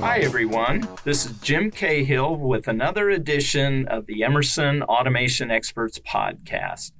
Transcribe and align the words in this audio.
Hi, 0.00 0.20
everyone. 0.20 0.88
This 1.04 1.26
is 1.26 1.32
Jim 1.38 1.70
Cahill 1.70 2.36
with 2.36 2.66
another 2.66 3.10
edition 3.10 3.86
of 3.86 4.06
the 4.06 4.24
Emerson 4.24 4.82
Automation 4.82 5.50
Experts 5.50 5.98
podcast. 6.00 6.90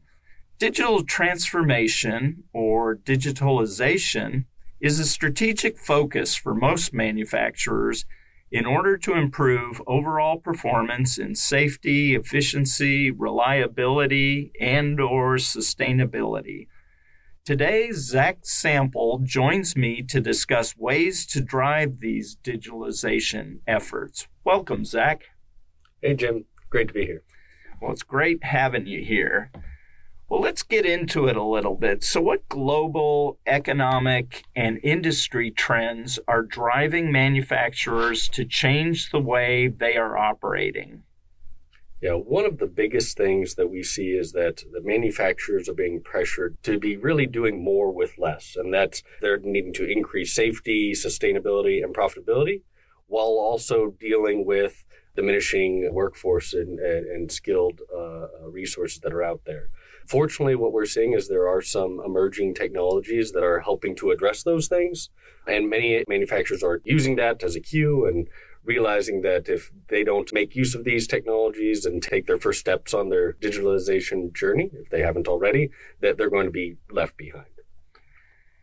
Digital 0.59 1.04
transformation 1.04 2.43
or 2.52 2.96
digitalization 2.96 4.46
is 4.80 4.98
a 4.98 5.04
strategic 5.04 5.78
focus 5.78 6.34
for 6.34 6.52
most 6.52 6.92
manufacturers 6.92 8.05
in 8.50 8.66
order 8.66 8.97
to 8.98 9.14
improve 9.14 9.80
overall 9.86 10.36
performance 10.36 11.16
in 11.16 11.36
safety, 11.36 12.16
efficiency, 12.16 13.09
reliability, 13.09 14.50
and 14.60 15.00
or 15.00 15.36
sustainability. 15.36 16.66
Today, 17.45 17.92
Zach 17.92 18.38
Sample 18.42 19.20
joins 19.22 19.77
me 19.77 20.02
to 20.02 20.20
discuss 20.20 20.77
ways 20.77 21.25
to 21.27 21.41
drive 21.41 22.00
these 22.00 22.36
digitalization 22.42 23.61
efforts. 23.69 24.27
Welcome, 24.42 24.84
Zach. 24.84 25.22
Hey, 26.02 26.14
Jim. 26.14 26.47
Great 26.69 26.88
to 26.88 26.95
be 26.95 27.06
here. 27.06 27.22
Well, 27.80 27.92
it's 27.92 28.02
great 28.02 28.42
having 28.42 28.88
you 28.88 29.05
here. 29.05 29.52
Well, 30.28 30.42
let's 30.42 30.62
get 30.62 30.84
into 30.84 31.27
it 31.27 31.37
a 31.37 31.42
little 31.42 31.74
bit. 31.74 32.05
So, 32.05 32.20
what 32.20 32.48
global 32.50 33.38
economic 33.46 34.45
and 34.55 34.78
industry 34.82 35.50
trends 35.50 36.19
are 36.28 36.42
driving 36.42 37.10
manufacturers 37.10 38.28
to 38.30 38.44
change 38.44 39.11
the 39.11 39.20
way 39.20 39.69
they 39.69 39.97
are 39.97 40.19
operating? 40.19 41.05
Yeah, 42.03 42.12
one 42.12 42.44
of 42.44 42.58
the 42.58 42.66
biggest 42.66 43.16
things 43.16 43.55
that 43.55 43.69
we 43.69 43.83
see 43.83 44.11
is 44.11 44.33
that 44.33 44.58
the 44.70 44.83
manufacturers 44.83 45.69
are 45.69 45.75
being 45.75 46.03
pressured 46.03 46.56
to 46.62 46.78
be 46.78 46.97
really 46.97 47.27
doing 47.27 47.64
more 47.64 47.91
with 47.91 48.19
less. 48.19 48.55
And 48.55 48.72
that's 48.72 49.03
they're 49.22 49.38
needing 49.38 49.72
to 49.75 49.91
increase 49.91 50.34
safety, 50.34 50.92
sustainability, 50.92 51.83
and 51.83 51.94
profitability 51.94 52.62
while 53.06 53.38
also 53.41 53.94
dealing 53.98 54.44
with 54.44 54.84
diminishing 55.16 55.92
workforce 55.92 56.53
and, 56.53 56.78
and, 56.78 57.06
and 57.06 57.33
skilled 57.33 57.81
uh, 57.92 58.27
resources 58.48 59.00
that 59.00 59.12
are 59.12 59.22
out 59.22 59.41
there. 59.47 59.70
Fortunately, 60.09 60.55
what 60.55 60.73
we're 60.73 60.87
seeing 60.87 61.12
is 61.12 61.28
there 61.28 61.47
are 61.47 61.61
some 61.61 62.01
emerging 62.03 62.55
technologies 62.55 63.33
that 63.33 63.45
are 63.45 63.61
helping 63.61 63.95
to 63.97 64.11
address 64.11 64.42
those 64.42 64.67
things. 64.67 65.11
And 65.47 65.69
many 65.69 66.03
manufacturers 66.09 66.62
are 66.62 66.81
using 66.84 67.17
that 67.17 67.42
as 67.42 67.55
a 67.55 67.61
cue 67.61 68.06
and 68.06 68.27
realizing 68.65 69.20
that 69.20 69.50
if 69.50 69.70
they 69.89 70.05
don't 70.05 70.33
make 70.33 70.56
use 70.56 70.75
of 70.75 70.84
these 70.84 71.06
technologies 71.06 71.84
and 71.84 72.03
take 72.03 72.27
their 72.27 72.39
first 72.39 72.61
steps 72.61 72.95
on 72.95 73.11
their 73.11 73.34
digitalization 73.34 74.33
journey, 74.34 74.70
if 74.73 74.89
they 74.89 75.03
haven't 75.03 75.28
already, 75.28 75.70
that 76.00 76.17
they're 76.17 76.31
going 76.31 76.47
to 76.47 76.50
be 76.50 76.78
left 76.91 77.19
behind. 77.19 77.47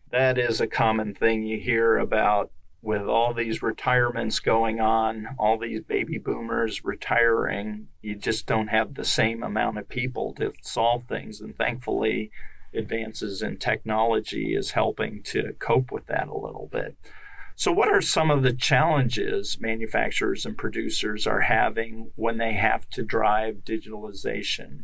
That 0.09 0.39
is 0.39 0.59
a 0.59 0.67
common 0.67 1.13
thing 1.13 1.43
you 1.43 1.59
hear 1.59 1.97
about 1.97 2.49
with 2.85 3.01
all 3.01 3.33
these 3.33 3.63
retirements 3.63 4.39
going 4.39 4.79
on, 4.79 5.27
all 5.39 5.57
these 5.57 5.81
baby 5.81 6.19
boomers 6.19 6.85
retiring. 6.85 7.87
You 8.03 8.15
just 8.15 8.45
don't 8.45 8.67
have 8.67 8.93
the 8.93 9.03
same 9.03 9.41
amount 9.41 9.79
of 9.79 9.89
people 9.89 10.35
to 10.35 10.53
solve 10.61 11.05
things. 11.05 11.41
And 11.41 11.57
thankfully, 11.57 12.29
advances 12.75 13.41
in 13.41 13.57
technology 13.57 14.53
is 14.53 14.71
helping 14.71 15.23
to 15.23 15.53
cope 15.57 15.91
with 15.91 16.05
that 16.05 16.27
a 16.27 16.37
little 16.37 16.69
bit. 16.71 16.95
So, 17.55 17.71
what 17.71 17.89
are 17.89 18.01
some 18.01 18.29
of 18.29 18.43
the 18.43 18.53
challenges 18.53 19.57
manufacturers 19.59 20.45
and 20.45 20.55
producers 20.55 21.25
are 21.25 21.41
having 21.41 22.11
when 22.15 22.37
they 22.37 22.53
have 22.53 22.87
to 22.91 23.01
drive 23.01 23.63
digitalization? 23.65 24.83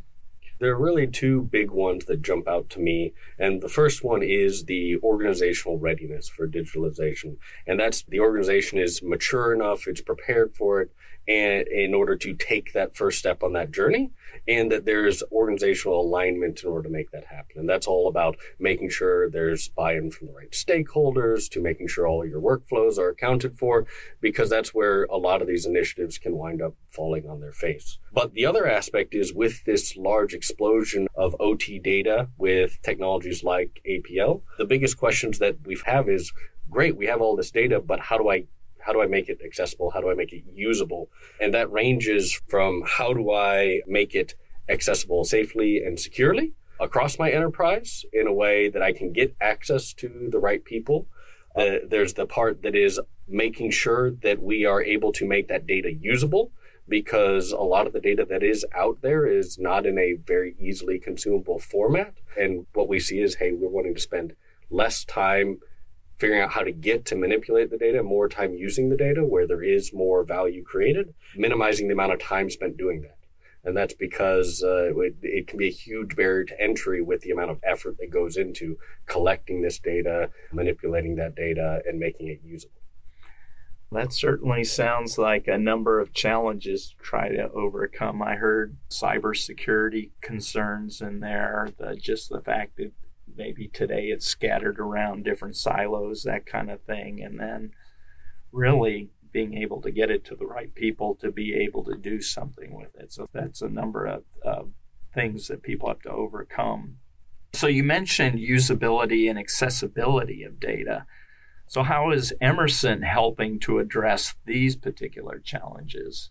There 0.61 0.73
are 0.73 0.79
really 0.79 1.07
two 1.07 1.41
big 1.41 1.71
ones 1.71 2.05
that 2.05 2.21
jump 2.21 2.47
out 2.47 2.69
to 2.69 2.79
me. 2.79 3.13
And 3.39 3.61
the 3.61 3.67
first 3.67 4.03
one 4.03 4.21
is 4.21 4.65
the 4.65 4.97
organizational 4.97 5.79
readiness 5.79 6.29
for 6.29 6.47
digitalization. 6.47 7.37
And 7.65 7.79
that's 7.79 8.03
the 8.03 8.19
organization 8.19 8.77
is 8.77 9.01
mature 9.01 9.53
enough, 9.53 9.87
it's 9.87 10.01
prepared 10.01 10.53
for 10.53 10.79
it, 10.79 10.91
and 11.27 11.67
in 11.67 11.93
order 11.93 12.15
to 12.15 12.33
take 12.33 12.73
that 12.73 12.95
first 12.95 13.17
step 13.17 13.41
on 13.41 13.53
that 13.53 13.71
journey 13.71 14.11
and 14.47 14.71
that 14.71 14.85
there's 14.85 15.23
organizational 15.31 16.01
alignment 16.01 16.61
in 16.63 16.69
order 16.69 16.87
to 16.87 16.93
make 16.93 17.11
that 17.11 17.25
happen 17.25 17.59
and 17.59 17.69
that's 17.69 17.85
all 17.85 18.07
about 18.07 18.37
making 18.57 18.89
sure 18.89 19.29
there's 19.29 19.69
buy-in 19.69 20.09
from 20.09 20.27
the 20.27 20.33
right 20.33 20.51
stakeholders 20.51 21.47
to 21.47 21.61
making 21.61 21.87
sure 21.87 22.07
all 22.07 22.25
your 22.25 22.41
workflows 22.41 22.97
are 22.97 23.09
accounted 23.09 23.55
for 23.55 23.85
because 24.19 24.49
that's 24.49 24.73
where 24.73 25.03
a 25.05 25.17
lot 25.17 25.41
of 25.41 25.47
these 25.47 25.65
initiatives 25.65 26.17
can 26.17 26.35
wind 26.35 26.61
up 26.61 26.73
falling 26.89 27.29
on 27.29 27.39
their 27.39 27.51
face 27.51 27.99
but 28.13 28.33
the 28.33 28.45
other 28.45 28.67
aspect 28.67 29.13
is 29.13 29.33
with 29.33 29.63
this 29.65 29.95
large 29.95 30.33
explosion 30.33 31.07
of 31.15 31.35
ot 31.39 31.63
data 31.83 32.29
with 32.37 32.79
technologies 32.81 33.43
like 33.43 33.81
apl 33.87 34.41
the 34.57 34.65
biggest 34.65 34.97
questions 34.97 35.39
that 35.39 35.57
we 35.65 35.77
have 35.85 36.09
is 36.09 36.31
great 36.69 36.95
we 36.95 37.07
have 37.07 37.21
all 37.21 37.35
this 37.35 37.51
data 37.51 37.79
but 37.79 37.99
how 37.99 38.17
do 38.17 38.29
i 38.29 38.45
how 38.81 38.93
do 38.93 39.01
I 39.01 39.07
make 39.07 39.29
it 39.29 39.41
accessible? 39.43 39.91
How 39.91 40.01
do 40.01 40.09
I 40.09 40.15
make 40.15 40.33
it 40.33 40.43
usable? 40.53 41.09
And 41.39 41.53
that 41.53 41.71
ranges 41.71 42.41
from 42.47 42.83
how 42.85 43.13
do 43.13 43.31
I 43.31 43.81
make 43.87 44.15
it 44.15 44.35
accessible 44.67 45.23
safely 45.23 45.83
and 45.83 45.99
securely 45.99 46.53
across 46.79 47.19
my 47.19 47.29
enterprise 47.29 48.05
in 48.11 48.27
a 48.27 48.33
way 48.33 48.69
that 48.69 48.81
I 48.81 48.91
can 48.91 49.13
get 49.13 49.35
access 49.39 49.93
to 49.93 50.29
the 50.31 50.39
right 50.39 50.63
people. 50.63 51.07
Uh, 51.55 51.75
there's 51.87 52.13
the 52.15 52.25
part 52.25 52.63
that 52.63 52.75
is 52.75 52.99
making 53.27 53.71
sure 53.71 54.11
that 54.11 54.41
we 54.41 54.65
are 54.65 54.81
able 54.81 55.11
to 55.13 55.27
make 55.27 55.47
that 55.47 55.67
data 55.67 55.93
usable 55.93 56.51
because 56.87 57.51
a 57.51 57.59
lot 57.59 57.87
of 57.87 57.93
the 57.93 57.99
data 57.99 58.25
that 58.29 58.43
is 58.43 58.65
out 58.75 59.01
there 59.01 59.25
is 59.25 59.57
not 59.57 59.85
in 59.85 59.97
a 59.97 60.13
very 60.13 60.55
easily 60.59 60.99
consumable 60.99 61.59
format. 61.59 62.15
And 62.37 62.65
what 62.73 62.89
we 62.89 62.99
see 62.99 63.21
is, 63.21 63.35
hey, 63.35 63.51
we're 63.51 63.69
wanting 63.69 63.95
to 63.95 64.01
spend 64.01 64.35
less 64.69 65.05
time 65.05 65.59
figuring 66.17 66.41
out 66.41 66.51
how 66.51 66.61
to 66.61 66.71
get 66.71 67.03
to 67.05 67.15
manipulate 67.15 67.71
the 67.71 67.77
data, 67.77 68.03
more 68.03 68.29
time 68.29 68.53
using 68.53 68.89
the 68.89 68.95
data 68.95 69.25
where 69.25 69.47
there 69.47 69.63
is 69.63 69.91
more 69.91 70.23
value 70.23 70.63
created, 70.63 71.13
minimizing 71.35 71.87
the 71.87 71.93
amount 71.93 72.13
of 72.13 72.19
time 72.19 72.49
spent 72.49 72.77
doing 72.77 73.01
that. 73.01 73.17
And 73.63 73.75
that's 73.75 73.93
because 73.93 74.63
uh, 74.63 74.93
it, 74.95 75.15
it, 75.21 75.47
can 75.47 75.57
be 75.57 75.67
a 75.67 75.71
huge 75.71 76.15
barrier 76.15 76.43
to 76.45 76.61
entry 76.61 77.01
with 77.01 77.21
the 77.21 77.31
amount 77.31 77.51
of 77.51 77.59
effort 77.63 77.97
that 77.99 78.11
goes 78.11 78.37
into 78.37 78.77
collecting 79.05 79.61
this 79.61 79.79
data, 79.79 80.29
manipulating 80.51 81.15
that 81.15 81.35
data, 81.35 81.81
and 81.87 81.99
making 81.99 82.27
it 82.27 82.41
usable. 82.43 82.81
That 83.91 84.13
certainly 84.13 84.63
sounds 84.63 85.17
like 85.17 85.47
a 85.47 85.57
number 85.57 85.99
of 85.99 86.13
challenges 86.13 86.89
to 86.89 86.95
try 87.03 87.27
to 87.27 87.51
overcome. 87.51 88.21
I 88.21 88.35
heard 88.35 88.77
cybersecurity 88.89 90.11
concerns 90.21 91.01
in 91.01 91.19
there, 91.19 91.69
the, 91.77 91.97
just 91.97 92.29
the 92.29 92.39
fact 92.39 92.77
that 92.77 92.93
maybe 93.35 93.67
today 93.67 94.05
it's 94.05 94.25
scattered 94.25 94.79
around 94.79 95.25
different 95.25 95.57
silos, 95.57 96.23
that 96.23 96.45
kind 96.45 96.71
of 96.71 96.81
thing. 96.83 97.21
And 97.21 97.37
then 97.37 97.71
really 98.53 99.09
being 99.33 99.55
able 99.55 99.81
to 99.81 99.91
get 99.91 100.09
it 100.09 100.23
to 100.25 100.35
the 100.35 100.45
right 100.45 100.73
people 100.73 101.15
to 101.15 101.31
be 101.31 101.53
able 101.53 101.83
to 101.83 101.95
do 101.95 102.21
something 102.21 102.73
with 102.73 102.95
it. 102.95 103.11
So 103.11 103.27
that's 103.33 103.61
a 103.61 103.69
number 103.69 104.05
of, 104.05 104.23
of 104.41 104.71
things 105.13 105.47
that 105.47 105.63
people 105.63 105.89
have 105.89 106.01
to 106.01 106.11
overcome. 106.11 106.97
So 107.53 107.67
you 107.67 107.83
mentioned 107.83 108.39
usability 108.39 109.29
and 109.29 109.37
accessibility 109.37 110.43
of 110.43 110.59
data. 110.59 111.05
So, 111.71 111.83
how 111.83 112.11
is 112.11 112.33
Emerson 112.41 113.01
helping 113.01 113.57
to 113.59 113.79
address 113.79 114.35
these 114.45 114.75
particular 114.75 115.39
challenges? 115.39 116.29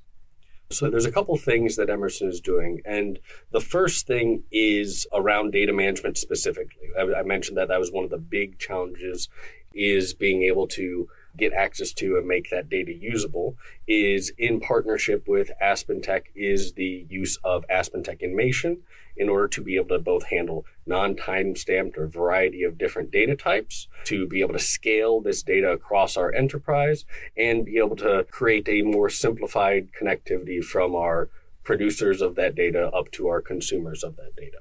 So 0.69 0.91
there's 0.91 1.07
a 1.07 1.11
couple 1.11 1.35
things 1.39 1.77
that 1.77 1.89
Emerson 1.89 2.29
is 2.29 2.43
doing, 2.43 2.83
and 2.85 3.19
the 3.51 3.63
first 3.63 4.07
thing 4.07 4.43
is 4.53 5.07
around 5.15 5.53
data 5.53 5.73
management 5.73 6.19
specifically. 6.19 6.91
I, 6.95 7.21
I 7.21 7.23
mentioned 7.23 7.57
that 7.57 7.69
that 7.69 7.81
was 7.81 7.91
one 7.91 8.05
of 8.05 8.11
the 8.11 8.19
big 8.19 8.59
challenges 8.59 9.31
is 9.73 10.13
being 10.13 10.43
able 10.43 10.67
to 10.67 11.09
get 11.37 11.53
access 11.53 11.93
to 11.93 12.17
and 12.17 12.27
make 12.27 12.51
that 12.51 12.69
data 12.69 12.93
usable 12.93 13.57
is 13.87 14.33
in 14.39 14.61
partnership 14.61 15.27
with 15.27 15.51
AspenTech 15.63 16.25
is 16.35 16.75
the 16.75 17.07
use 17.09 17.39
of 17.45 17.65
AspenTech 17.69 18.21
Inmation 18.21 18.79
in 19.17 19.29
order 19.29 19.49
to 19.49 19.63
be 19.63 19.77
able 19.77 19.89
to 19.89 19.99
both 19.99 20.27
handle 20.27 20.65
non-time 20.87 21.55
stamped 21.55 21.99
or 21.99 22.07
variety 22.07 22.63
of 22.63 22.79
different 22.79 23.11
data 23.11 23.37
types 23.37 23.89
to 24.05 24.27
be 24.27 24.41
able 24.41 24.55
to 24.55 24.59
scale 24.59 25.21
this 25.21 25.43
data 25.43 25.71
across 25.71 26.17
our 26.17 26.33
enterprise 26.33 27.05
and 27.37 27.65
be 27.65 27.79
able 27.79 27.97
to 27.97 28.27
create 28.31 28.69
a 28.69 28.83
more 28.83 29.11
simplified 29.11 29.89
connectivity 29.93 30.63
from 30.63 30.95
our 30.95 31.29
producers 31.65 32.21
of 32.23 32.35
that 32.37 32.55
data 32.55 32.89
up 32.89 33.11
to 33.11 33.29
our 33.29 33.41
consumers 33.41 34.03
of 34.03 34.17
that 34.17 34.35
data. 34.37 34.59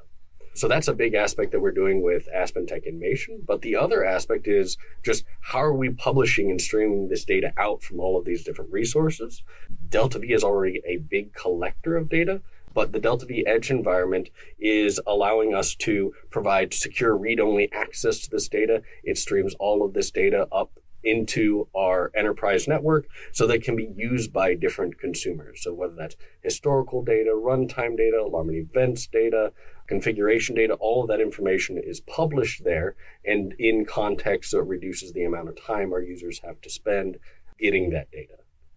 So 0.54 0.68
that's 0.68 0.88
a 0.88 0.94
big 0.94 1.14
aspect 1.14 1.52
that 1.52 1.62
we're 1.62 1.72
doing 1.72 2.02
with 2.02 2.28
AspenTech 2.36 2.86
Inmation. 2.86 3.44
But 3.48 3.62
the 3.62 3.76
other 3.76 4.04
aspect 4.04 4.48
is 4.48 4.78
just 5.04 5.24
how 5.42 5.60
are 5.60 5.74
we 5.74 5.90
publishing 5.90 6.50
and 6.52 6.60
streaming 6.60 7.08
this 7.08 7.24
data 7.24 7.54
out 7.58 7.82
from 7.82 8.00
all 8.00 8.18
of 8.18 8.26
these 8.26 8.44
different 8.44 8.72
resources? 8.72 9.44
Delta 9.88 10.20
V 10.20 10.34
is 10.34 10.44
already 10.44 10.82
a 10.86 10.98
big 10.98 11.34
collector 11.34 11.96
of 11.96 12.10
data, 12.10 12.42
But 12.74 12.92
the 12.92 13.00
Delta 13.00 13.26
V 13.26 13.46
Edge 13.48 13.72
environment 13.72 14.30
is 14.60 15.00
allowing 15.08 15.54
us 15.54 15.76
to 15.76 16.14
provide 16.30 16.74
secure 16.74 17.16
read 17.16 17.40
only 17.40 17.72
access 17.74 18.20
to 18.20 18.30
this 18.30 18.48
data. 18.48 18.82
It 19.04 19.18
streams 19.18 19.56
all 19.60 19.84
of 19.84 19.94
this 19.94 20.12
data 20.12 20.48
up 20.52 20.80
into 21.04 21.68
our 21.76 22.12
enterprise 22.16 22.68
network 22.68 23.08
so 23.32 23.46
they 23.46 23.60
can 23.60 23.76
be 23.76 23.90
used 23.96 24.34
by 24.34 24.54
different 24.54 25.00
consumers. 25.00 25.64
So 25.64 25.74
whether 25.74 25.96
that's 25.96 26.16
historical 26.42 27.04
data, 27.04 27.32
runtime 27.32 27.98
data, 27.98 28.22
alarm 28.22 28.50
and 28.50 28.58
events 28.58 29.08
data, 29.08 29.54
configuration 29.88 30.56
data, 30.56 30.74
all 30.76 31.04
of 31.04 31.10
that 31.10 31.22
information 31.22 31.78
is 31.78 32.00
published 32.00 32.64
there 32.64 32.96
and 33.26 33.54
in 33.58 33.86
context 33.86 34.52
so 34.52 34.60
it 34.60 34.68
reduces 34.68 35.14
the 35.14 35.24
amount 35.24 35.50
of 35.50 35.62
time 35.62 35.94
our 35.94 36.02
users 36.02 36.40
have 36.40 36.62
to 36.62 36.70
spend 36.70 37.18
getting 37.60 37.90
that 37.90 38.12
data 38.12 38.36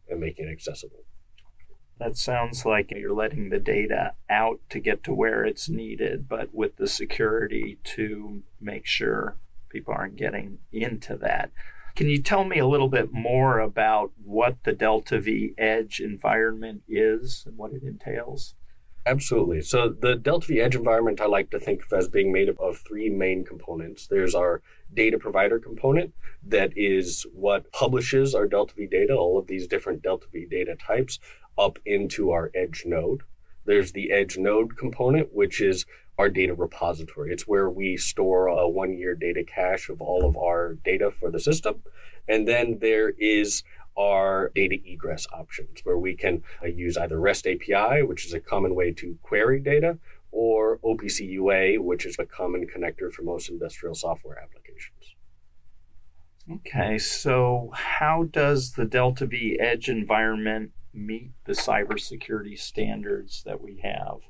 and 0.08 0.20
making 0.20 0.48
it 0.48 0.52
accessible. 0.52 1.04
That 1.98 2.16
sounds 2.16 2.64
like 2.64 2.90
you're 2.90 3.14
letting 3.14 3.50
the 3.50 3.60
data 3.60 4.14
out 4.28 4.60
to 4.70 4.80
get 4.80 5.04
to 5.04 5.14
where 5.14 5.44
it's 5.44 5.68
needed, 5.68 6.28
but 6.28 6.52
with 6.52 6.76
the 6.76 6.88
security 6.88 7.78
to 7.84 8.42
make 8.60 8.86
sure 8.86 9.36
people 9.68 9.94
aren't 9.96 10.16
getting 10.16 10.58
into 10.72 11.16
that. 11.18 11.52
Can 11.94 12.08
you 12.08 12.22
tell 12.22 12.44
me 12.44 12.58
a 12.58 12.66
little 12.66 12.88
bit 12.88 13.12
more 13.12 13.58
about 13.58 14.12
what 14.24 14.64
the 14.64 14.72
Delta 14.72 15.20
V 15.20 15.54
Edge 15.58 16.00
environment 16.00 16.82
is 16.88 17.44
and 17.46 17.56
what 17.58 17.72
it 17.72 17.82
entails? 17.82 18.54
Absolutely. 19.04 19.60
So 19.60 19.88
the 19.88 20.14
Delta 20.14 20.46
V 20.46 20.60
Edge 20.60 20.76
environment 20.76 21.20
I 21.20 21.26
like 21.26 21.50
to 21.50 21.58
think 21.58 21.82
of 21.84 21.92
as 21.92 22.08
being 22.08 22.32
made 22.32 22.48
up 22.48 22.58
of 22.60 22.78
three 22.78 23.10
main 23.10 23.44
components. 23.44 24.06
There's 24.06 24.34
our 24.34 24.62
data 24.94 25.18
provider 25.18 25.58
component 25.58 26.14
that 26.46 26.72
is 26.76 27.26
what 27.32 27.72
publishes 27.72 28.34
our 28.34 28.46
Delta 28.46 28.74
V 28.74 28.86
data, 28.86 29.14
all 29.14 29.38
of 29.38 29.46
these 29.46 29.66
different 29.66 30.02
Delta 30.02 30.26
V 30.32 30.46
data 30.48 30.76
types 30.76 31.18
up 31.58 31.78
into 31.84 32.30
our 32.30 32.50
Edge 32.54 32.84
node. 32.86 33.22
There's 33.64 33.92
the 33.92 34.12
Edge 34.12 34.38
node 34.38 34.76
component, 34.76 35.34
which 35.34 35.60
is 35.60 35.84
our 36.18 36.28
data 36.28 36.54
repository. 36.54 37.32
It's 37.32 37.46
where 37.46 37.70
we 37.70 37.96
store 37.96 38.46
a 38.46 38.68
one 38.68 38.96
year 38.96 39.14
data 39.14 39.44
cache 39.44 39.88
of 39.88 40.00
all 40.00 40.26
of 40.26 40.36
our 40.36 40.74
data 40.74 41.10
for 41.10 41.30
the 41.30 41.40
system. 41.40 41.82
And 42.28 42.46
then 42.46 42.78
there 42.80 43.10
is 43.10 43.62
our 43.96 44.50
data 44.54 44.76
egress 44.84 45.26
options 45.32 45.80
where 45.84 45.98
we 45.98 46.14
can 46.14 46.42
uh, 46.62 46.66
use 46.66 46.96
either 46.96 47.18
REST 47.18 47.46
API, 47.46 48.02
which 48.02 48.24
is 48.24 48.32
a 48.32 48.40
common 48.40 48.74
way 48.74 48.92
to 48.92 49.18
query 49.22 49.60
data, 49.60 49.98
or 50.30 50.78
OPC 50.78 51.28
UA, 51.28 51.82
which 51.82 52.06
is 52.06 52.16
a 52.18 52.24
common 52.24 52.66
connector 52.66 53.12
for 53.12 53.22
most 53.22 53.50
industrial 53.50 53.94
software 53.94 54.38
applications. 54.38 55.14
Okay, 56.50 56.98
so 56.98 57.70
how 57.74 58.24
does 58.24 58.72
the 58.72 58.84
Delta 58.84 59.26
V 59.26 59.58
Edge 59.60 59.88
environment 59.88 60.72
meet 60.92 61.30
the 61.44 61.52
cybersecurity 61.52 62.58
standards 62.58 63.42
that 63.44 63.60
we 63.60 63.80
have? 63.82 64.22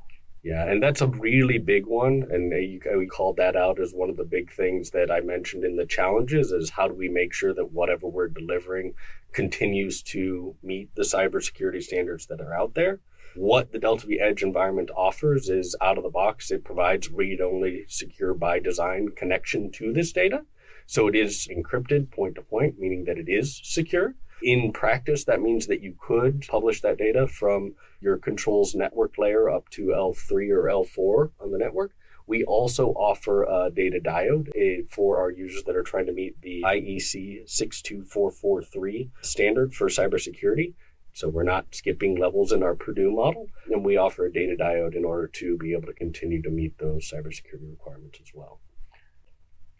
Yeah, 0.44 0.68
and 0.68 0.82
that's 0.82 1.00
a 1.00 1.06
really 1.06 1.58
big 1.58 1.86
one. 1.86 2.24
And 2.28 2.50
we 2.50 3.06
called 3.06 3.36
that 3.36 3.54
out 3.54 3.78
as 3.78 3.92
one 3.92 4.10
of 4.10 4.16
the 4.16 4.24
big 4.24 4.52
things 4.52 4.90
that 4.90 5.08
I 5.08 5.20
mentioned 5.20 5.62
in 5.64 5.76
the 5.76 5.86
challenges 5.86 6.50
is 6.50 6.70
how 6.70 6.88
do 6.88 6.94
we 6.94 7.08
make 7.08 7.32
sure 7.32 7.54
that 7.54 7.70
whatever 7.70 8.08
we're 8.08 8.26
delivering 8.26 8.94
continues 9.32 10.02
to 10.02 10.56
meet 10.62 10.92
the 10.96 11.02
cybersecurity 11.02 11.82
standards 11.82 12.26
that 12.26 12.40
are 12.40 12.54
out 12.54 12.74
there. 12.74 13.00
What 13.36 13.72
the 13.72 13.78
Delta 13.78 14.06
V 14.06 14.20
Edge 14.20 14.42
environment 14.42 14.90
offers 14.96 15.48
is 15.48 15.76
out 15.80 15.96
of 15.96 16.02
the 16.02 16.10
box, 16.10 16.50
it 16.50 16.64
provides 16.64 17.08
read 17.10 17.40
only 17.40 17.84
secure 17.86 18.34
by 18.34 18.58
design 18.58 19.10
connection 19.16 19.70
to 19.72 19.92
this 19.92 20.12
data. 20.12 20.44
So 20.86 21.06
it 21.06 21.14
is 21.14 21.48
encrypted 21.48 22.10
point 22.10 22.34
to 22.34 22.42
point, 22.42 22.78
meaning 22.78 23.04
that 23.04 23.16
it 23.16 23.28
is 23.28 23.60
secure. 23.62 24.16
In 24.42 24.72
practice, 24.72 25.24
that 25.24 25.40
means 25.40 25.66
that 25.68 25.82
you 25.82 25.94
could 25.98 26.46
publish 26.48 26.80
that 26.80 26.98
data 26.98 27.28
from 27.28 27.74
your 28.00 28.16
controls 28.16 28.74
network 28.74 29.16
layer 29.18 29.48
up 29.48 29.68
to 29.70 29.86
L3 29.86 30.50
or 30.50 30.64
L4 30.64 31.30
on 31.40 31.52
the 31.52 31.58
network. 31.58 31.92
We 32.26 32.44
also 32.44 32.88
offer 32.90 33.44
a 33.44 33.70
data 33.70 34.00
diode 34.02 34.50
eh, 34.56 34.82
for 34.88 35.18
our 35.18 35.30
users 35.30 35.64
that 35.64 35.76
are 35.76 35.82
trying 35.82 36.06
to 36.06 36.12
meet 36.12 36.40
the 36.40 36.62
IEC 36.62 37.48
62443 37.48 39.10
standard 39.20 39.74
for 39.74 39.88
cybersecurity. 39.88 40.74
So 41.12 41.28
we're 41.28 41.42
not 41.42 41.74
skipping 41.74 42.16
levels 42.16 42.52
in 42.52 42.62
our 42.62 42.74
Purdue 42.74 43.10
model, 43.10 43.48
and 43.70 43.84
we 43.84 43.96
offer 43.96 44.24
a 44.24 44.32
data 44.32 44.56
diode 44.58 44.96
in 44.96 45.04
order 45.04 45.26
to 45.26 45.58
be 45.58 45.72
able 45.72 45.86
to 45.86 45.92
continue 45.92 46.40
to 46.42 46.48
meet 46.48 46.78
those 46.78 47.10
cybersecurity 47.10 47.70
requirements 47.70 48.18
as 48.22 48.32
well. 48.34 48.60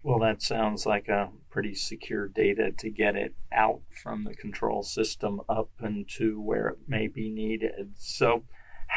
Well, 0.02 0.18
that 0.18 0.42
sounds 0.42 0.84
like 0.84 1.08
a 1.08 1.30
pretty 1.48 1.74
secure 1.74 2.26
data 2.26 2.72
to 2.78 2.90
get 2.90 3.14
it 3.14 3.34
out 3.52 3.82
from 4.02 4.24
the 4.24 4.34
control 4.34 4.82
system 4.82 5.40
up 5.48 5.70
into 5.82 6.40
where 6.40 6.68
it 6.68 6.78
may 6.88 7.06
be 7.06 7.30
needed. 7.30 7.92
So, 7.96 8.44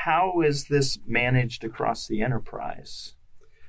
how 0.04 0.42
is 0.42 0.66
this 0.66 0.98
managed 1.06 1.64
across 1.64 2.08
the 2.08 2.22
enterprise? 2.22 3.14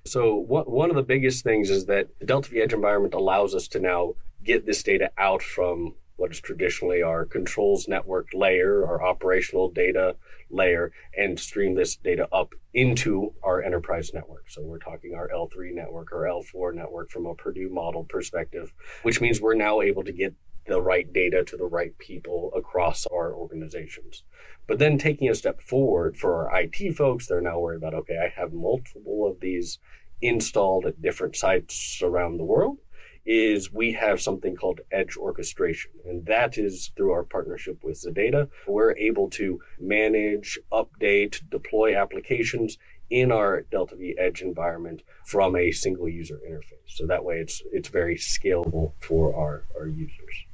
So, 0.06 0.34
what, 0.34 0.70
one 0.70 0.88
of 0.88 0.96
the 0.96 1.02
biggest 1.02 1.44
things 1.44 1.68
is 1.68 1.84
that 1.86 2.08
the 2.20 2.26
Delta 2.26 2.50
V 2.50 2.60
Edge 2.60 2.72
environment 2.72 3.12
allows 3.12 3.54
us 3.54 3.68
to 3.68 3.80
now 3.80 4.14
get 4.42 4.64
this 4.64 4.82
data 4.82 5.10
out 5.18 5.42
from 5.42 5.94
what 6.16 6.30
is 6.30 6.40
traditionally 6.40 7.02
our 7.02 7.24
controls 7.24 7.86
network 7.88 8.28
layer, 8.32 8.86
our 8.86 9.02
operational 9.02 9.70
data 9.70 10.16
layer, 10.50 10.92
and 11.16 11.38
stream 11.38 11.74
this 11.74 11.96
data 11.96 12.28
up 12.32 12.54
into 12.72 13.34
our 13.42 13.62
enterprise 13.62 14.12
network. 14.12 14.48
So 14.48 14.62
we're 14.62 14.78
talking 14.78 15.14
our 15.14 15.28
L3 15.28 15.74
network 15.74 16.12
or 16.12 16.22
L4 16.22 16.74
network 16.74 17.10
from 17.10 17.26
a 17.26 17.34
Purdue 17.34 17.70
model 17.70 18.04
perspective, 18.04 18.72
which 19.02 19.20
means 19.20 19.40
we're 19.40 19.54
now 19.54 19.80
able 19.80 20.04
to 20.04 20.12
get 20.12 20.34
the 20.66 20.82
right 20.82 21.12
data 21.12 21.44
to 21.44 21.56
the 21.56 21.66
right 21.66 21.96
people 21.98 22.50
across 22.56 23.06
our 23.06 23.32
organizations. 23.32 24.24
But 24.66 24.78
then 24.78 24.98
taking 24.98 25.28
a 25.28 25.34
step 25.34 25.60
forward 25.60 26.16
for 26.16 26.48
our 26.48 26.60
IT 26.60 26.96
folks, 26.96 27.26
they're 27.26 27.40
now 27.40 27.60
worried 27.60 27.76
about 27.76 27.94
okay, 27.94 28.18
I 28.18 28.40
have 28.40 28.52
multiple 28.52 29.30
of 29.30 29.40
these 29.40 29.78
installed 30.20 30.86
at 30.86 31.02
different 31.02 31.36
sites 31.36 32.00
around 32.02 32.38
the 32.38 32.44
world 32.44 32.78
is 33.26 33.72
we 33.72 33.92
have 33.92 34.20
something 34.20 34.54
called 34.54 34.80
edge 34.92 35.16
orchestration. 35.16 35.90
And 36.04 36.26
that 36.26 36.56
is 36.56 36.92
through 36.96 37.10
our 37.12 37.24
partnership 37.24 37.82
with 37.82 38.00
ZEDEDA. 38.00 38.48
We're 38.66 38.96
able 38.96 39.28
to 39.30 39.60
manage, 39.80 40.58
update, 40.72 41.40
deploy 41.50 41.96
applications 41.96 42.78
in 43.10 43.30
our 43.30 43.62
Delta 43.62 43.96
V 43.96 44.16
Edge 44.18 44.42
environment 44.42 45.02
from 45.24 45.56
a 45.56 45.70
single 45.70 46.08
user 46.08 46.40
interface. 46.48 46.96
So 46.96 47.06
that 47.06 47.24
way 47.24 47.38
it's 47.38 47.62
it's 47.72 47.88
very 47.88 48.16
scalable 48.16 48.92
for 49.00 49.34
our, 49.34 49.64
our 49.78 49.86
users. 49.86 50.44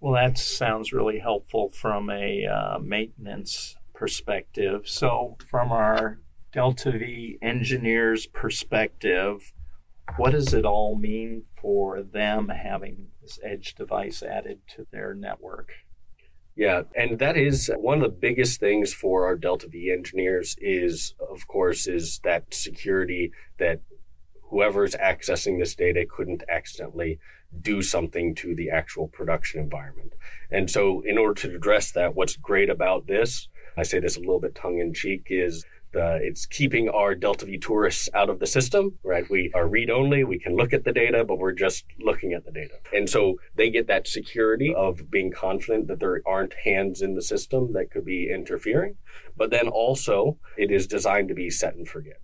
Well, 0.00 0.14
that 0.14 0.36
sounds 0.36 0.92
really 0.92 1.20
helpful 1.20 1.70
from 1.70 2.10
a 2.10 2.44
uh, 2.44 2.78
maintenance 2.80 3.76
perspective. 3.94 4.88
So, 4.88 5.36
from 5.48 5.70
our 5.70 6.18
Delta 6.52 6.90
V 6.90 7.38
engineers' 7.40 8.26
perspective, 8.26 9.52
what 10.16 10.32
does 10.32 10.52
it 10.52 10.64
all 10.64 10.96
mean 10.96 11.44
for 11.60 12.02
them 12.02 12.48
having 12.48 13.08
this 13.20 13.38
edge 13.42 13.74
device 13.74 14.22
added 14.22 14.60
to 14.74 14.86
their 14.90 15.14
network? 15.14 15.70
Yeah, 16.54 16.82
and 16.94 17.18
that 17.18 17.36
is 17.36 17.70
one 17.78 17.98
of 17.98 18.02
the 18.02 18.08
biggest 18.16 18.60
things 18.60 18.92
for 18.92 19.24
our 19.24 19.36
Delta 19.36 19.68
V 19.68 19.90
engineers 19.90 20.54
is 20.60 21.14
of 21.18 21.46
course 21.46 21.86
is 21.86 22.20
that 22.24 22.52
security 22.52 23.32
that 23.58 23.80
whoever's 24.50 24.94
accessing 24.96 25.58
this 25.58 25.74
data 25.74 26.04
couldn't 26.08 26.42
accidentally 26.48 27.18
do 27.58 27.80
something 27.80 28.34
to 28.34 28.54
the 28.54 28.70
actual 28.70 29.08
production 29.08 29.60
environment. 29.60 30.12
And 30.50 30.70
so 30.70 31.00
in 31.06 31.16
order 31.16 31.34
to 31.42 31.56
address 31.56 31.90
that, 31.92 32.14
what's 32.14 32.36
great 32.36 32.68
about 32.68 33.06
this, 33.06 33.48
I 33.76 33.82
say 33.82 33.98
this 33.98 34.16
a 34.16 34.20
little 34.20 34.40
bit 34.40 34.54
tongue 34.54 34.78
in 34.78 34.92
cheek, 34.92 35.26
is 35.30 35.64
uh, 35.94 36.18
it's 36.20 36.46
keeping 36.46 36.88
our 36.88 37.14
Delta 37.14 37.44
V 37.44 37.58
tourists 37.58 38.08
out 38.14 38.30
of 38.30 38.38
the 38.38 38.46
system, 38.46 38.98
right? 39.02 39.28
We 39.28 39.50
are 39.54 39.68
read 39.68 39.90
only. 39.90 40.24
We 40.24 40.38
can 40.38 40.56
look 40.56 40.72
at 40.72 40.84
the 40.84 40.92
data, 40.92 41.24
but 41.24 41.38
we're 41.38 41.52
just 41.52 41.84
looking 42.00 42.32
at 42.32 42.44
the 42.44 42.52
data. 42.52 42.74
And 42.94 43.08
so 43.10 43.36
they 43.54 43.70
get 43.70 43.86
that 43.88 44.06
security 44.06 44.74
of 44.74 45.10
being 45.10 45.32
confident 45.32 45.88
that 45.88 46.00
there 46.00 46.22
aren't 46.26 46.54
hands 46.64 47.02
in 47.02 47.14
the 47.14 47.22
system 47.22 47.72
that 47.74 47.90
could 47.90 48.04
be 48.04 48.30
interfering. 48.32 48.96
But 49.36 49.50
then 49.50 49.68
also 49.68 50.38
it 50.56 50.70
is 50.70 50.86
designed 50.86 51.28
to 51.28 51.34
be 51.34 51.50
set 51.50 51.74
and 51.74 51.86
forget. 51.86 52.20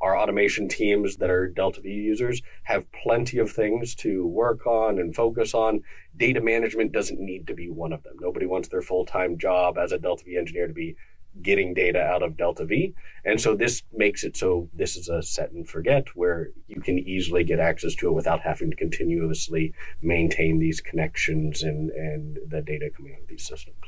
Our 0.00 0.16
automation 0.16 0.68
teams 0.68 1.16
that 1.16 1.28
are 1.28 1.48
Delta 1.48 1.80
V 1.80 1.88
users 1.88 2.40
have 2.64 2.90
plenty 2.92 3.38
of 3.38 3.50
things 3.50 3.96
to 3.96 4.24
work 4.24 4.64
on 4.64 4.98
and 5.00 5.12
focus 5.14 5.54
on. 5.54 5.80
Data 6.16 6.40
management 6.40 6.92
doesn't 6.92 7.18
need 7.18 7.48
to 7.48 7.54
be 7.54 7.68
one 7.68 7.92
of 7.92 8.04
them. 8.04 8.14
Nobody 8.20 8.46
wants 8.46 8.68
their 8.68 8.82
full 8.82 9.04
time 9.04 9.38
job 9.38 9.76
as 9.76 9.90
a 9.90 9.98
Delta 9.98 10.22
V 10.24 10.36
engineer 10.36 10.68
to 10.68 10.72
be 10.72 10.94
getting 11.42 11.74
data 11.74 12.00
out 12.00 12.22
of 12.22 12.36
Delta 12.36 12.64
V. 12.64 12.94
And 13.24 13.40
so 13.40 13.54
this 13.54 13.82
makes 13.92 14.24
it 14.24 14.36
so 14.36 14.68
this 14.72 14.96
is 14.96 15.08
a 15.08 15.22
set 15.22 15.52
and 15.52 15.68
forget 15.68 16.08
where 16.14 16.50
you 16.66 16.80
can 16.80 16.98
easily 16.98 17.44
get 17.44 17.60
access 17.60 17.94
to 17.96 18.08
it 18.08 18.12
without 18.12 18.40
having 18.40 18.70
to 18.70 18.76
continuously 18.76 19.72
maintain 20.02 20.58
these 20.58 20.80
connections 20.80 21.62
and, 21.62 21.90
and 21.90 22.38
the 22.46 22.62
data 22.62 22.90
coming 22.94 23.14
out 23.14 23.22
of 23.22 23.28
these 23.28 23.46
systems. 23.46 23.82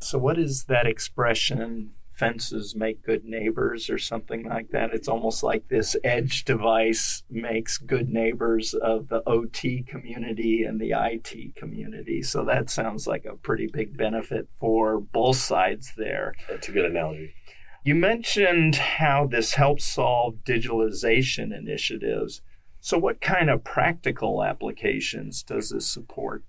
So, 0.00 0.18
what 0.18 0.38
is 0.38 0.64
that 0.64 0.86
expression 0.86 1.92
fences 2.20 2.76
make 2.76 3.02
good 3.02 3.24
neighbors 3.24 3.88
or 3.88 3.96
something 3.96 4.44
like 4.46 4.68
that. 4.72 4.92
It's 4.92 5.08
almost 5.08 5.42
like 5.42 5.68
this 5.68 5.96
edge 6.04 6.44
device 6.44 7.22
makes 7.30 7.78
good 7.78 8.10
neighbors 8.10 8.74
of 8.74 9.08
the 9.08 9.26
OT 9.26 9.82
community 9.82 10.62
and 10.62 10.78
the 10.78 10.92
IT 10.94 11.56
community. 11.56 12.22
So 12.22 12.44
that 12.44 12.68
sounds 12.68 13.06
like 13.06 13.24
a 13.24 13.36
pretty 13.36 13.68
big 13.72 13.96
benefit 13.96 14.48
for 14.58 15.00
both 15.00 15.36
sides 15.36 15.94
there. 15.96 16.34
That's 16.46 16.68
a 16.68 16.72
good 16.72 16.90
analogy. 16.90 17.32
You 17.84 17.94
mentioned 17.94 18.76
how 18.76 19.26
this 19.26 19.54
helps 19.54 19.86
solve 19.86 20.44
digitalization 20.44 21.56
initiatives. 21.56 22.42
So, 22.82 22.98
what 22.98 23.22
kind 23.22 23.48
of 23.48 23.64
practical 23.64 24.44
applications 24.44 25.42
does 25.42 25.70
this 25.70 25.86
support? 25.86 26.44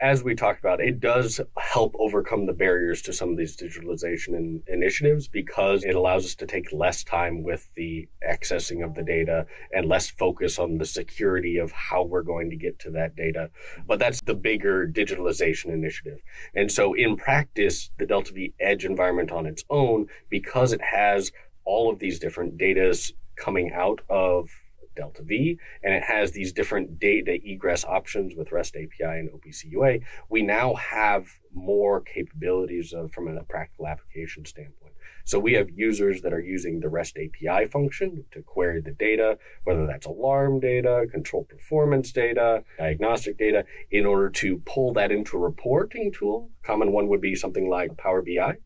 As 0.00 0.22
we 0.22 0.34
talked 0.34 0.60
about, 0.60 0.80
it 0.80 1.00
does 1.00 1.40
help 1.58 1.94
overcome 1.98 2.46
the 2.46 2.52
barriers 2.52 3.02
to 3.02 3.12
some 3.12 3.30
of 3.30 3.36
these 3.36 3.56
digitalization 3.56 4.28
in, 4.28 4.62
initiatives 4.68 5.26
because 5.26 5.82
it 5.82 5.94
allows 5.94 6.24
us 6.24 6.34
to 6.36 6.46
take 6.46 6.72
less 6.72 7.02
time 7.02 7.42
with 7.42 7.68
the 7.74 8.08
accessing 8.28 8.84
of 8.84 8.94
the 8.94 9.02
data 9.02 9.46
and 9.72 9.88
less 9.88 10.08
focus 10.08 10.58
on 10.58 10.78
the 10.78 10.86
security 10.86 11.56
of 11.56 11.72
how 11.72 12.04
we're 12.04 12.22
going 12.22 12.50
to 12.50 12.56
get 12.56 12.78
to 12.78 12.90
that 12.90 13.16
data. 13.16 13.50
But 13.86 13.98
that's 13.98 14.20
the 14.20 14.34
bigger 14.34 14.86
digitalization 14.86 15.72
initiative. 15.72 16.20
And 16.54 16.70
so 16.70 16.94
in 16.94 17.16
practice, 17.16 17.90
the 17.98 18.06
Delta 18.06 18.32
V 18.32 18.54
Edge 18.60 18.84
environment 18.84 19.32
on 19.32 19.46
its 19.46 19.64
own, 19.68 20.06
because 20.28 20.72
it 20.72 20.82
has 20.82 21.32
all 21.64 21.90
of 21.90 21.98
these 21.98 22.18
different 22.18 22.56
data 22.58 22.94
coming 23.36 23.72
out 23.72 24.00
of 24.08 24.50
Delta 24.96 25.22
V, 25.22 25.58
and 25.82 25.94
it 25.94 26.04
has 26.04 26.32
these 26.32 26.52
different 26.52 26.98
data 26.98 27.38
egress 27.44 27.84
options 27.84 28.34
with 28.34 28.52
REST 28.52 28.76
API 28.76 29.18
and 29.18 29.30
OPC 29.30 29.70
UA. 29.70 29.98
We 30.28 30.42
now 30.42 30.74
have 30.74 31.26
more 31.52 32.00
capabilities 32.00 32.92
of, 32.92 33.12
from 33.12 33.28
a 33.28 33.42
practical 33.42 33.86
application 33.86 34.44
standpoint. 34.44 34.94
So 35.24 35.38
we 35.38 35.52
have 35.54 35.70
users 35.70 36.22
that 36.22 36.32
are 36.32 36.40
using 36.40 36.80
the 36.80 36.88
REST 36.88 37.16
API 37.16 37.66
function 37.66 38.24
to 38.32 38.42
query 38.42 38.80
the 38.80 38.92
data, 38.92 39.38
whether 39.64 39.86
that's 39.86 40.06
alarm 40.06 40.60
data, 40.60 41.06
control 41.10 41.44
performance 41.44 42.12
data, 42.12 42.64
diagnostic 42.78 43.38
data, 43.38 43.64
in 43.90 44.06
order 44.06 44.28
to 44.30 44.58
pull 44.64 44.92
that 44.94 45.12
into 45.12 45.36
a 45.36 45.40
reporting 45.40 46.12
tool. 46.12 46.50
A 46.64 46.66
Common 46.66 46.92
one 46.92 47.08
would 47.08 47.20
be 47.20 47.34
something 47.34 47.68
like 47.68 47.96
Power 47.96 48.22
BI. 48.22 48.56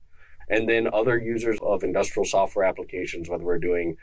And 0.49 0.69
then 0.69 0.89
other 0.93 1.19
users 1.19 1.59
of 1.63 1.83
industrial 1.83 2.25
software 2.25 2.65
applications, 2.65 3.29
whether 3.29 3.45
we're 3.45 3.59
doing 3.59 3.97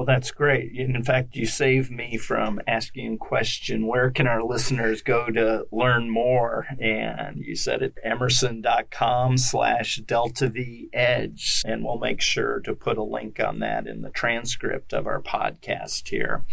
Well, 0.00 0.06
that's 0.06 0.30
great. 0.30 0.72
In 0.72 1.02
fact, 1.02 1.36
you 1.36 1.44
saved 1.44 1.90
me 1.90 2.16
from 2.16 2.58
asking 2.66 3.12
a 3.12 3.18
question 3.18 3.86
where 3.86 4.10
can 4.10 4.26
our 4.26 4.42
listeners 4.42 5.02
go 5.02 5.26
to 5.26 5.66
learn 5.70 6.08
more? 6.08 6.68
And 6.80 7.44
you 7.44 7.54
said 7.54 7.82
it 7.82 7.98
emerson.com 8.02 9.36
slash 9.36 9.96
delta 9.96 10.48
v 10.48 10.88
edge. 10.94 11.60
And 11.66 11.84
we'll 11.84 11.98
make 11.98 12.22
sure 12.22 12.60
to 12.60 12.74
put 12.74 12.96
a 12.96 13.02
link 13.02 13.40
on 13.40 13.58
that 13.58 13.86
in 13.86 14.00
the 14.00 14.08
transcript 14.08 14.94
of 14.94 15.06
our 15.06 15.20
podcast 15.20 16.08
here. 16.08 16.46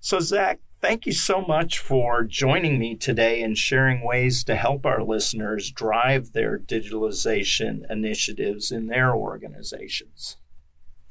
So, 0.00 0.20
Zach, 0.20 0.58
thank 0.80 1.04
you 1.04 1.12
so 1.12 1.42
much 1.42 1.78
for 1.78 2.24
joining 2.24 2.78
me 2.78 2.96
today 2.96 3.42
and 3.42 3.58
sharing 3.58 4.02
ways 4.02 4.42
to 4.44 4.56
help 4.56 4.86
our 4.86 5.02
listeners 5.02 5.70
drive 5.70 6.32
their 6.32 6.58
digitalization 6.58 7.82
initiatives 7.90 8.72
in 8.72 8.86
their 8.86 9.14
organizations. 9.14 10.38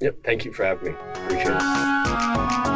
Yep. 0.04 0.18
Thank 0.26 0.44
you 0.44 0.52
for 0.52 0.66
having 0.66 0.92
me. 0.92 1.00
Appreciate 1.14 1.48
it. 1.48 2.73